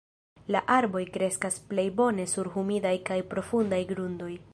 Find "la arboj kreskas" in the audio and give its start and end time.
0.53-1.59